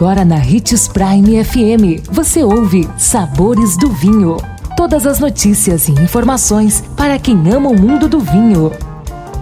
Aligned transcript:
Agora 0.00 0.24
na 0.24 0.36
Ritz 0.36 0.88
Prime 0.88 1.44
FM, 1.44 2.08
você 2.10 2.42
ouve 2.42 2.88
Sabores 2.96 3.76
do 3.76 3.90
Vinho. 3.90 4.38
Todas 4.74 5.06
as 5.06 5.20
notícias 5.20 5.88
e 5.88 5.92
informações 5.92 6.82
para 6.96 7.18
quem 7.18 7.36
ama 7.52 7.68
o 7.68 7.78
mundo 7.78 8.08
do 8.08 8.18
vinho. 8.18 8.72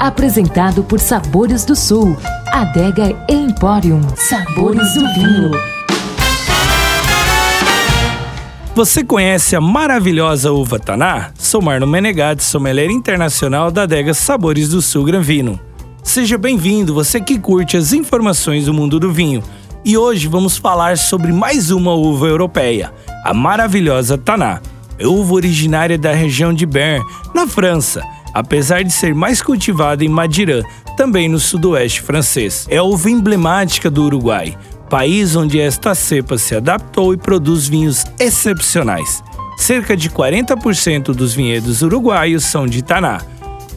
Apresentado 0.01 0.83
por 0.83 0.99
Sabores 0.99 1.65
do 1.65 1.77
Sul, 1.77 2.17
Adega 2.49 3.17
Emporium. 3.29 4.01
Sabores 4.17 4.95
do 4.95 5.15
Vinho. 5.15 5.53
Você 8.75 9.05
conhece 9.05 9.55
a 9.55 9.61
maravilhosa 9.61 10.51
uva 10.51 10.81
Taná? 10.81 11.31
Sou 11.39 11.63
Marno 11.63 11.87
Menegatti, 11.87 12.43
sommelier 12.43 12.91
internacional 12.91 13.71
da 13.71 13.85
adega 13.85 14.13
Sabores 14.13 14.71
do 14.71 14.83
Sul 14.83 15.05
Gran 15.05 15.21
Vino. 15.21 15.61
Seja 16.03 16.37
bem-vindo, 16.37 16.93
você 16.93 17.21
que 17.21 17.39
curte 17.39 17.77
as 17.77 17.93
informações 17.93 18.65
do 18.65 18.75
mundo 18.75 18.99
do 18.99 19.13
vinho. 19.13 19.41
E 19.85 19.97
hoje 19.97 20.27
vamos 20.27 20.57
falar 20.57 20.99
sobre 20.99 21.33
mais 21.33 21.71
uma 21.71 21.95
uva 21.95 22.27
europeia, 22.27 22.93
a 23.25 23.33
maravilhosa 23.33 24.19
Taná. 24.19 24.61
Uva 25.01 25.35
originária 25.35 25.97
da 25.97 26.13
região 26.13 26.53
de 26.53 26.67
Bern, 26.67 27.05
na 27.33 27.47
França, 27.47 28.03
apesar 28.35 28.83
de 28.83 28.93
ser 28.93 29.15
mais 29.15 29.41
cultivada 29.41 30.05
em 30.05 30.09
Madirã, 30.09 30.63
também 30.97 31.29
no 31.29 31.39
sudoeste 31.39 32.03
francês. 32.03 32.67
É 32.69 32.83
uva 32.83 33.09
emblemática 33.09 33.89
do 33.89 34.05
Uruguai, 34.05 34.59
país 34.91 35.37
onde 35.37 35.61
esta 35.61 35.95
cepa 35.95 36.37
se 36.37 36.57
adaptou 36.57 37.15
e 37.15 37.17
produz 37.17 37.69
vinhos 37.69 38.05
excepcionais. 38.19 39.23
Cerca 39.57 39.97
de 39.97 40.11
40% 40.11 41.15
dos 41.15 41.35
vinhedos 41.35 41.83
uruguaios 41.83 42.45
são 42.45 42.67
de 42.67 42.83
Taná 42.83 43.21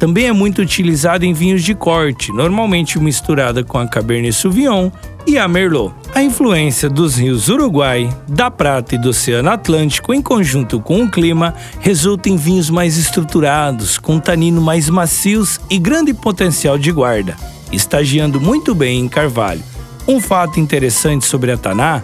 também 0.01 0.25
é 0.25 0.33
muito 0.33 0.63
utilizado 0.63 1.25
em 1.25 1.31
vinhos 1.31 1.63
de 1.63 1.75
corte, 1.75 2.31
normalmente 2.31 2.97
misturada 2.97 3.63
com 3.63 3.77
a 3.77 3.87
Cabernet 3.87 4.33
Sauvignon 4.33 4.89
e 5.27 5.37
a 5.37 5.47
Merlot. 5.47 5.93
A 6.15 6.23
influência 6.23 6.89
dos 6.89 7.17
rios 7.17 7.49
Uruguai, 7.49 8.09
da 8.27 8.49
Prata 8.49 8.95
e 8.95 8.97
do 8.97 9.09
Oceano 9.09 9.51
Atlântico, 9.51 10.11
em 10.11 10.19
conjunto 10.19 10.79
com 10.79 11.03
o 11.03 11.11
clima, 11.11 11.53
resulta 11.79 12.29
em 12.29 12.35
vinhos 12.35 12.67
mais 12.67 12.97
estruturados, 12.97 13.99
com 13.99 14.19
tanino 14.19 14.59
mais 14.59 14.89
macios 14.89 15.61
e 15.69 15.77
grande 15.77 16.15
potencial 16.15 16.79
de 16.79 16.91
guarda, 16.91 17.35
estagiando 17.71 18.41
muito 18.41 18.73
bem 18.73 19.01
em 19.01 19.07
carvalho. 19.07 19.61
Um 20.07 20.19
fato 20.19 20.59
interessante 20.59 21.27
sobre 21.27 21.51
a 21.51 21.57
Taná 21.57 22.01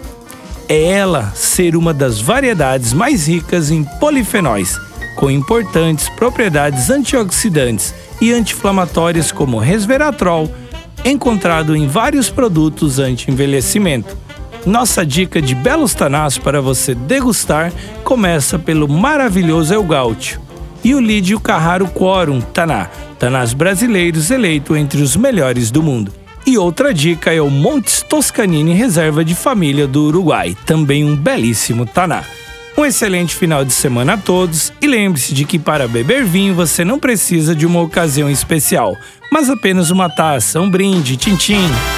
é 0.68 0.84
ela 0.84 1.32
ser 1.34 1.74
uma 1.74 1.92
das 1.92 2.20
variedades 2.20 2.92
mais 2.92 3.26
ricas 3.26 3.72
em 3.72 3.82
polifenóis 3.82 4.78
com 5.18 5.28
importantes 5.28 6.08
propriedades 6.08 6.90
antioxidantes 6.90 7.92
e 8.20 8.32
anti-inflamatórias 8.32 9.32
como 9.32 9.58
resveratrol, 9.58 10.48
encontrado 11.04 11.74
em 11.74 11.88
vários 11.88 12.30
produtos 12.30 13.00
anti-envelhecimento. 13.00 14.16
Nossa 14.64 15.04
dica 15.04 15.42
de 15.42 15.56
belos 15.56 15.92
tanás 15.92 16.38
para 16.38 16.60
você 16.60 16.94
degustar 16.94 17.72
começa 18.04 18.60
pelo 18.60 18.86
maravilhoso 18.86 19.74
El 19.74 19.82
Gaúcho 19.82 20.40
e 20.84 20.94
o 20.94 21.00
Lídio 21.00 21.40
Carraro 21.40 21.88
Quorum 21.88 22.40
Taná, 22.40 22.88
tanás 23.18 23.52
brasileiros 23.52 24.30
eleito 24.30 24.76
entre 24.76 25.02
os 25.02 25.16
melhores 25.16 25.72
do 25.72 25.82
mundo. 25.82 26.12
E 26.46 26.56
outra 26.56 26.94
dica 26.94 27.34
é 27.34 27.42
o 27.42 27.50
Montes 27.50 28.04
Toscanini 28.08 28.72
Reserva 28.72 29.24
de 29.24 29.34
Família 29.34 29.88
do 29.88 30.04
Uruguai, 30.04 30.56
também 30.64 31.04
um 31.04 31.16
belíssimo 31.16 31.84
taná. 31.84 32.22
Um 32.78 32.86
excelente 32.86 33.34
final 33.34 33.64
de 33.64 33.72
semana 33.72 34.12
a 34.12 34.16
todos 34.16 34.72
e 34.80 34.86
lembre-se 34.86 35.34
de 35.34 35.44
que 35.44 35.58
para 35.58 35.88
beber 35.88 36.24
vinho 36.24 36.54
você 36.54 36.84
não 36.84 36.96
precisa 36.96 37.52
de 37.52 37.66
uma 37.66 37.82
ocasião 37.82 38.30
especial, 38.30 38.96
mas 39.32 39.50
apenas 39.50 39.90
uma 39.90 40.08
taça, 40.08 40.60
um 40.60 40.70
brinde, 40.70 41.16
tchim-tchim. 41.16 41.97